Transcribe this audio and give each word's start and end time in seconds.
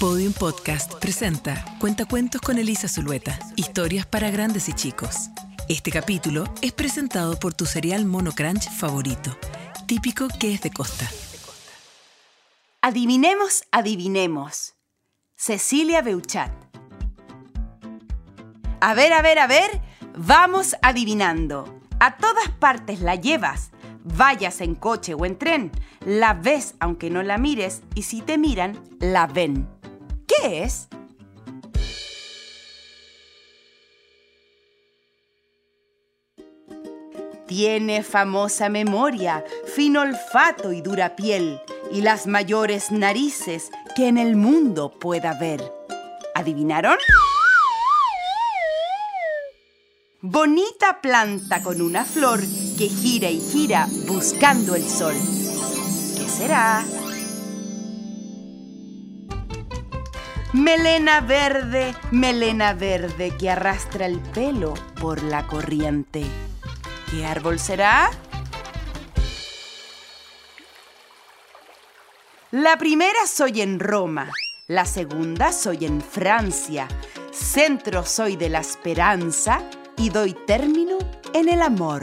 Podium 0.00 0.32
Podcast 0.32 0.94
presenta 0.94 1.62
Cuentacuentos 1.78 2.40
con 2.40 2.56
Elisa 2.56 2.88
Zulueta. 2.88 3.38
Historias 3.56 4.06
para 4.06 4.30
grandes 4.30 4.66
y 4.70 4.72
chicos. 4.72 5.28
Este 5.68 5.90
capítulo 5.90 6.44
es 6.62 6.72
presentado 6.72 7.38
por 7.38 7.52
tu 7.52 7.66
cereal 7.66 8.06
Mono 8.06 8.32
Crunch 8.32 8.70
favorito, 8.70 9.36
típico 9.86 10.28
que 10.40 10.54
es 10.54 10.62
de 10.62 10.70
costa. 10.70 11.06
Adivinemos, 12.80 13.64
adivinemos. 13.72 14.72
Cecilia 15.36 16.00
Beuchat. 16.00 16.50
A 18.80 18.94
ver, 18.94 19.12
a 19.12 19.20
ver, 19.20 19.38
a 19.38 19.46
ver, 19.46 19.82
vamos 20.16 20.76
adivinando. 20.80 21.78
A 22.00 22.16
todas 22.16 22.48
partes 22.58 23.00
la 23.02 23.16
llevas. 23.16 23.70
Vayas 24.02 24.62
en 24.62 24.76
coche 24.76 25.12
o 25.12 25.26
en 25.26 25.36
tren, 25.36 25.70
la 26.06 26.32
ves 26.32 26.74
aunque 26.80 27.10
no 27.10 27.22
la 27.22 27.36
mires 27.36 27.82
y 27.94 28.04
si 28.04 28.22
te 28.22 28.38
miran, 28.38 28.82
la 28.98 29.26
ven. 29.26 29.68
¿Qué 30.30 30.62
es? 30.62 30.88
Tiene 37.46 38.04
famosa 38.04 38.68
memoria, 38.68 39.44
fino 39.74 40.02
olfato 40.02 40.72
y 40.72 40.82
dura 40.82 41.16
piel, 41.16 41.60
y 41.90 42.02
las 42.02 42.28
mayores 42.28 42.92
narices 42.92 43.70
que 43.96 44.06
en 44.06 44.18
el 44.18 44.36
mundo 44.36 44.92
pueda 45.00 45.30
haber. 45.30 45.60
¿Adivinaron? 46.36 46.98
Bonita 50.20 51.00
planta 51.00 51.60
con 51.60 51.80
una 51.80 52.04
flor 52.04 52.40
que 52.78 52.88
gira 52.88 53.30
y 53.30 53.40
gira 53.40 53.88
buscando 54.06 54.76
el 54.76 54.88
sol. 54.88 55.14
¿Qué 56.16 56.28
será? 56.28 56.84
Melena 60.52 61.20
verde, 61.20 61.94
melena 62.10 62.74
verde 62.74 63.36
que 63.38 63.50
arrastra 63.50 64.06
el 64.06 64.18
pelo 64.18 64.74
por 65.00 65.22
la 65.22 65.46
corriente. 65.46 66.24
¿Qué 67.08 67.24
árbol 67.24 67.60
será? 67.60 68.10
La 72.50 72.76
primera 72.78 73.28
soy 73.28 73.60
en 73.60 73.78
Roma, 73.78 74.28
la 74.66 74.86
segunda 74.86 75.52
soy 75.52 75.84
en 75.84 76.00
Francia, 76.00 76.88
centro 77.30 78.04
soy 78.04 78.34
de 78.34 78.48
la 78.48 78.58
esperanza 78.58 79.62
y 79.96 80.10
doy 80.10 80.34
término 80.48 80.98
en 81.32 81.48
el 81.48 81.62
amor. 81.62 82.02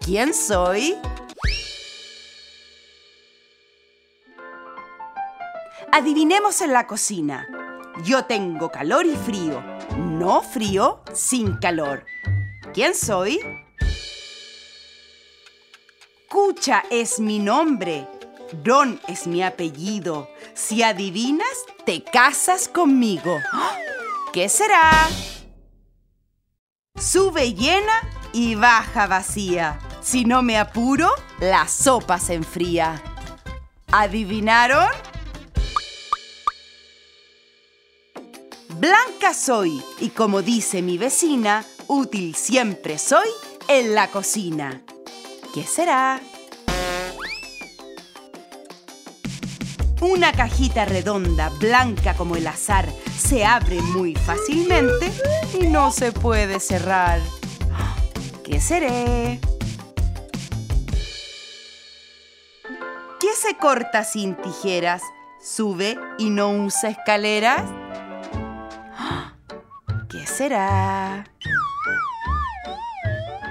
¿Quién 0.00 0.34
soy? 0.34 0.96
Adivinemos 5.96 6.60
en 6.60 6.74
la 6.74 6.86
cocina. 6.86 7.48
Yo 8.04 8.26
tengo 8.26 8.70
calor 8.70 9.06
y 9.06 9.16
frío, 9.16 9.62
no 9.96 10.42
frío 10.42 11.02
sin 11.14 11.56
calor. 11.56 12.04
¿Quién 12.74 12.94
soy? 12.94 13.40
Cucha 16.28 16.84
es 16.90 17.18
mi 17.18 17.38
nombre, 17.38 18.06
Don 18.62 19.00
es 19.08 19.26
mi 19.26 19.42
apellido. 19.42 20.28
Si 20.52 20.82
adivinas, 20.82 21.64
te 21.86 22.04
casas 22.04 22.68
conmigo. 22.68 23.38
¿Qué 24.34 24.50
será? 24.50 25.08
Sube 26.94 27.54
llena 27.54 28.02
y 28.34 28.54
baja 28.54 29.06
vacía. 29.06 29.78
Si 30.02 30.26
no 30.26 30.42
me 30.42 30.58
apuro, 30.58 31.08
la 31.40 31.66
sopa 31.66 32.18
se 32.18 32.34
enfría. 32.34 33.02
¿Adivinaron? 33.90 34.90
Blanca 38.78 39.32
soy 39.32 39.82
y 40.00 40.10
como 40.10 40.42
dice 40.42 40.82
mi 40.82 40.98
vecina, 40.98 41.64
útil 41.86 42.34
siempre 42.34 42.98
soy 42.98 43.26
en 43.68 43.94
la 43.94 44.08
cocina. 44.08 44.82
¿Qué 45.54 45.62
será? 45.62 46.20
Una 50.02 50.30
cajita 50.32 50.84
redonda, 50.84 51.48
blanca 51.58 52.12
como 52.18 52.36
el 52.36 52.46
azar, 52.46 52.86
se 53.18 53.46
abre 53.46 53.80
muy 53.80 54.14
fácilmente 54.14 55.10
y 55.58 55.68
no 55.68 55.90
se 55.90 56.12
puede 56.12 56.60
cerrar. 56.60 57.22
¿Qué 58.44 58.60
seré? 58.60 59.40
¿Qué 63.18 63.32
se 63.34 63.56
corta 63.56 64.04
sin 64.04 64.34
tijeras? 64.34 65.00
¿Sube 65.40 65.98
y 66.18 66.28
no 66.28 66.50
usa 66.50 66.90
escaleras? 66.90 67.85
¿Qué 70.36 70.42
será? 70.42 71.24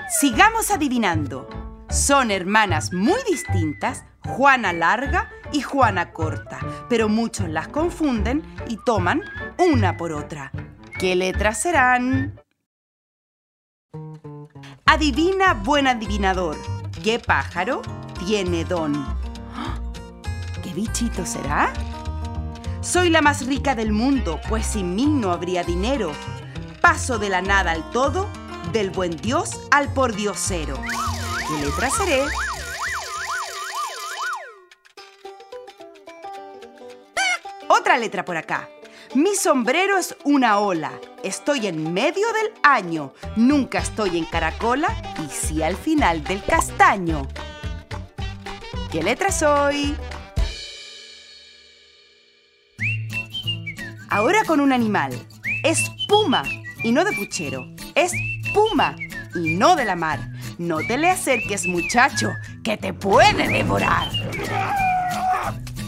Sigamos 0.07 0.69
adivinando. 0.69 1.49
Son 1.89 2.29
hermanas 2.29 2.93
muy 2.93 3.19
distintas, 3.27 4.05
Juana 4.23 4.71
larga 4.71 5.31
y 5.51 5.61
Juana 5.61 6.13
corta, 6.13 6.59
pero 6.87 7.09
muchos 7.09 7.49
las 7.49 7.69
confunden 7.69 8.43
y 8.67 8.77
toman 8.85 9.23
una 9.57 9.97
por 9.97 10.11
otra. 10.11 10.51
¿Qué 10.99 11.15
letras 11.15 11.59
serán? 11.59 12.39
Adivina, 14.85 15.55
buen 15.55 15.87
adivinador, 15.87 16.55
¿qué 17.03 17.17
pájaro 17.17 17.81
tiene 18.27 18.63
don? 18.63 18.93
¿Qué 20.63 20.71
bichito 20.71 21.25
será? 21.25 21.73
Soy 22.81 23.09
la 23.09 23.23
más 23.23 23.47
rica 23.47 23.73
del 23.73 23.91
mundo, 23.91 24.39
pues 24.47 24.67
sin 24.67 24.93
mí 24.93 25.07
no 25.07 25.31
habría 25.31 25.63
dinero. 25.63 26.11
Paso 26.85 27.17
de 27.17 27.29
la 27.29 27.41
nada 27.41 27.71
al 27.71 27.89
todo, 27.89 28.29
del 28.71 28.91
buen 28.91 29.17
Dios 29.17 29.59
al 29.71 29.91
pordiosero. 29.91 30.79
¿Qué 31.47 31.65
letra 31.65 31.89
seré? 31.89 32.21
Otra 37.67 37.97
letra 37.97 38.23
por 38.23 38.37
acá. 38.37 38.69
Mi 39.15 39.33
sombrero 39.33 39.97
es 39.97 40.15
una 40.25 40.59
ola. 40.59 40.91
Estoy 41.23 41.65
en 41.65 41.91
medio 41.91 42.31
del 42.33 42.53
año. 42.61 43.15
Nunca 43.35 43.79
estoy 43.79 44.19
en 44.19 44.25
caracola 44.25 44.89
y 45.25 45.27
sí 45.33 45.63
al 45.63 45.75
final 45.75 46.23
del 46.23 46.43
castaño. 46.43 47.27
¿Qué 48.91 49.01
letra 49.01 49.31
soy? 49.31 49.97
Ahora 54.07 54.43
con 54.45 54.59
un 54.59 54.71
animal. 54.71 55.11
Es 55.63 55.89
puma 56.07 56.43
y 56.85 56.91
no 56.91 57.03
de 57.03 57.13
puchero. 57.13 57.67
Es 57.95 58.11
puma 58.53 58.95
y 59.33 59.55
no 59.55 59.75
de 59.75 59.85
la 59.85 59.95
mar. 59.95 60.19
No 60.59 60.77
te 60.77 60.99
le 60.99 61.09
acerques, 61.09 61.65
muchacho, 61.65 62.31
que 62.63 62.77
te 62.77 62.93
puede 62.93 63.47
devorar. 63.47 64.07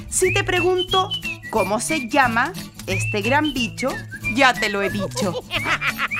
Si 0.09 0.33
te 0.33 0.43
pregunto 0.43 1.07
cómo 1.51 1.79
se 1.79 2.09
llama 2.09 2.51
este 2.87 3.21
gran 3.21 3.53
bicho, 3.53 3.89
ya 4.33 4.53
te 4.53 4.69
lo 4.69 4.81
he 4.81 4.89
dicho. 4.89 5.39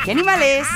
¿Qué 0.06 0.12
animal 0.12 0.44
es? 0.44 0.68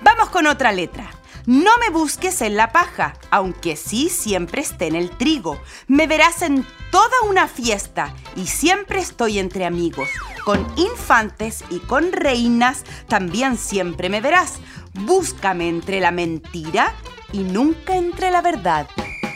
Vamos 0.00 0.28
con 0.28 0.46
otra 0.46 0.70
letra. 0.70 1.05
No 1.46 1.70
me 1.78 1.90
busques 1.90 2.42
en 2.42 2.56
la 2.56 2.72
paja, 2.72 3.14
aunque 3.30 3.76
sí 3.76 4.08
siempre 4.08 4.62
esté 4.62 4.88
en 4.88 4.96
el 4.96 5.10
trigo. 5.10 5.60
Me 5.86 6.08
verás 6.08 6.42
en 6.42 6.66
toda 6.90 7.22
una 7.28 7.46
fiesta 7.46 8.12
y 8.34 8.48
siempre 8.48 8.98
estoy 8.98 9.38
entre 9.38 9.64
amigos. 9.64 10.08
Con 10.44 10.66
infantes 10.76 11.62
y 11.70 11.78
con 11.78 12.10
reinas 12.10 12.82
también 13.06 13.56
siempre 13.56 14.08
me 14.08 14.20
verás. 14.20 14.54
Búscame 14.94 15.68
entre 15.68 16.00
la 16.00 16.10
mentira 16.10 16.92
y 17.32 17.44
nunca 17.44 17.94
entre 17.94 18.32
la 18.32 18.42
verdad. 18.42 18.88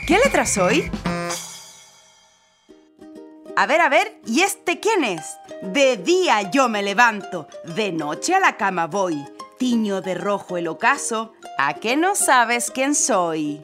¿Qué 0.08 0.18
letra 0.18 0.46
soy? 0.46 0.90
A 3.54 3.66
ver, 3.66 3.80
a 3.80 3.88
ver, 3.88 4.20
¿y 4.26 4.40
este 4.40 4.80
quién 4.80 5.04
es? 5.04 5.22
De 5.62 5.96
día 5.96 6.50
yo 6.50 6.68
me 6.68 6.82
levanto, 6.82 7.46
de 7.76 7.92
noche 7.92 8.34
a 8.34 8.40
la 8.40 8.56
cama 8.56 8.88
voy. 8.88 9.24
Tiño 9.60 10.00
de 10.00 10.14
rojo 10.14 10.56
el 10.56 10.68
ocaso, 10.68 11.34
¿a 11.58 11.74
qué 11.74 11.94
no 11.94 12.14
sabes 12.14 12.70
quién 12.70 12.94
soy? 12.94 13.60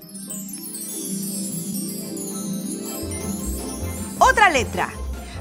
Otra 4.18 4.50
letra. 4.50 4.90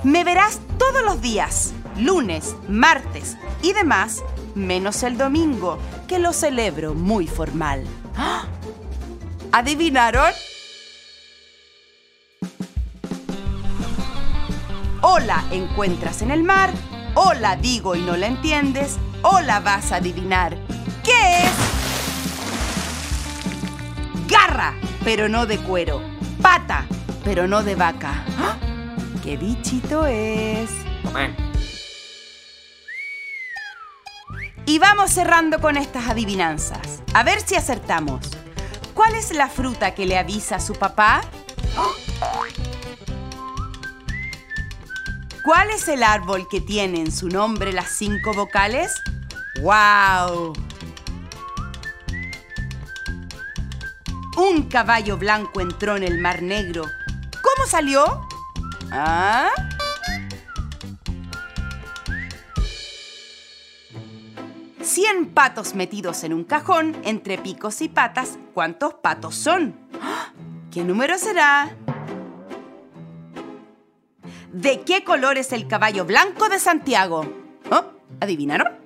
Me 0.05 0.23
verás 0.23 0.61
todos 0.77 1.03
los 1.03 1.21
días, 1.21 1.73
lunes, 1.97 2.55
martes 2.69 3.35
y 3.61 3.73
demás, 3.73 4.23
menos 4.55 5.03
el 5.03 5.17
domingo, 5.17 5.77
que 6.07 6.19
lo 6.19 6.31
celebro 6.31 6.93
muy 6.93 7.27
formal. 7.27 7.83
¡Ah! 8.15 8.45
¿Adivinaron? 9.51 10.31
Hola 15.01 15.43
encuentras 15.51 16.21
en 16.21 16.31
el 16.31 16.43
mar, 16.43 16.71
hola 17.13 17.57
digo 17.57 17.93
y 17.95 18.01
no 18.03 18.15
la 18.15 18.27
entiendes, 18.27 18.97
hola 19.25 19.59
vas 19.59 19.91
a 19.91 19.95
adivinar. 19.97 20.55
¿Qué 21.03 21.43
es? 21.43 21.51
Garra, 24.27 24.75
pero 25.03 25.27
no 25.29 25.45
de 25.47 25.57
cuero. 25.57 26.01
Pata, 26.41 26.85
pero 27.23 27.47
no 27.47 27.63
de 27.63 27.75
vaca. 27.75 28.23
¡Ah! 28.37 28.55
¿Qué 29.23 29.37
bichito 29.37 30.05
es? 30.05 30.69
Y 34.67 34.79
vamos 34.79 35.11
cerrando 35.11 35.59
con 35.59 35.77
estas 35.77 36.07
adivinanzas. 36.07 37.01
A 37.13 37.23
ver 37.23 37.39
si 37.41 37.55
acertamos. 37.55 38.27
¿Cuál 38.93 39.15
es 39.15 39.33
la 39.33 39.49
fruta 39.49 39.95
que 39.95 40.05
le 40.05 40.17
avisa 40.17 40.57
a 40.57 40.59
su 40.59 40.73
papá? 40.73 41.21
¿Cuál 45.43 45.69
es 45.69 45.87
el 45.87 46.03
árbol 46.03 46.47
que 46.49 46.61
tiene 46.61 47.01
en 47.01 47.11
su 47.11 47.29
nombre 47.29 47.73
las 47.73 47.89
cinco 47.89 48.33
vocales? 48.33 48.93
¡Wow! 49.65 50.53
Un 54.37 54.69
caballo 54.69 55.17
blanco 55.17 55.59
entró 55.59 55.95
en 55.95 56.03
el 56.03 56.19
Mar 56.19 56.43
Negro. 56.43 56.83
¿Cómo 57.41 57.67
salió? 57.67 58.27
¿Ah? 58.91 59.49
Cien 64.83 65.33
patos 65.33 65.73
metidos 65.73 66.23
en 66.23 66.33
un 66.33 66.43
cajón 66.43 66.95
entre 67.03 67.39
picos 67.39 67.81
y 67.81 67.89
patas. 67.89 68.37
¿Cuántos 68.53 68.93
patos 68.93 69.33
son? 69.33 69.75
¡Ah! 69.99 70.31
¿Qué 70.69 70.83
número 70.83 71.17
será? 71.17 71.75
¿De 74.53 74.81
qué 74.81 75.03
color 75.03 75.39
es 75.39 75.51
el 75.53 75.67
caballo 75.67 76.05
blanco 76.05 76.49
de 76.49 76.59
Santiago? 76.59 77.25
¿Oh? 77.71 77.85
¿Adivinaron? 78.19 78.84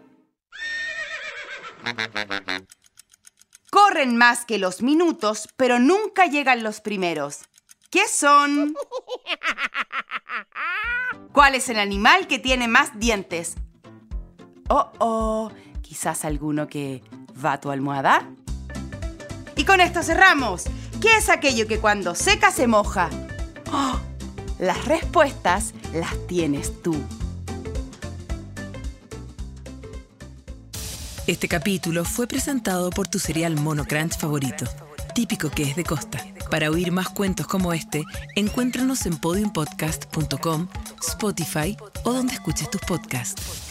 Corren 3.69 4.17
más 4.17 4.45
que 4.45 4.57
los 4.57 4.81
minutos, 4.81 5.47
pero 5.55 5.79
nunca 5.79 6.25
llegan 6.25 6.63
los 6.63 6.81
primeros. 6.81 7.41
¿Qué 7.89 8.07
son? 8.07 8.75
¿Cuál 11.31 11.55
es 11.55 11.69
el 11.69 11.79
animal 11.79 12.27
que 12.27 12.39
tiene 12.39 12.67
más 12.67 12.99
dientes? 12.99 13.55
Oh, 14.69 14.91
oh, 14.99 15.51
quizás 15.81 16.25
alguno 16.25 16.67
que 16.67 17.03
va 17.43 17.53
a 17.53 17.61
tu 17.61 17.71
almohada. 17.71 18.29
Y 19.55 19.65
con 19.65 19.81
esto 19.81 20.03
cerramos. 20.03 20.65
¿Qué 21.01 21.17
es 21.17 21.29
aquello 21.29 21.67
que 21.67 21.79
cuando 21.79 22.13
seca 22.15 22.51
se 22.51 22.67
moja? 22.67 23.09
¡Oh! 23.71 23.99
Las 24.59 24.85
respuestas 24.85 25.73
las 25.93 26.27
tienes 26.27 26.81
tú. 26.81 26.95
Este 31.29 31.47
capítulo 31.47 32.05
fue 32.05 32.25
presentado 32.25 32.89
por 32.89 33.07
tu 33.07 33.19
cereal 33.19 33.53
Mono 33.53 33.85
Crunch 33.85 34.17
favorito, 34.17 34.65
típico 35.13 35.51
que 35.51 35.61
es 35.61 35.75
de 35.75 35.83
Costa. 35.83 36.25
Para 36.49 36.71
oír 36.71 36.91
más 36.91 37.09
cuentos 37.09 37.45
como 37.45 37.71
este, 37.71 38.03
encuéntranos 38.35 39.05
en 39.05 39.15
podiumpodcast.com, 39.15 40.67
Spotify 41.07 41.77
o 42.03 42.13
donde 42.13 42.33
escuches 42.33 42.71
tus 42.71 42.81
podcasts. 42.81 43.68